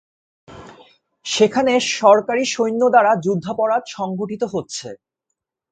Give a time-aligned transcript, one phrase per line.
[1.25, 4.89] সেখানে সরকারী সৈন্য দ্বারা যুদ্ধাপরাধ সংগঠিত হচ্ছে।